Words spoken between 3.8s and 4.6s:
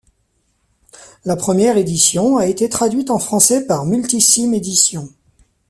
Multisim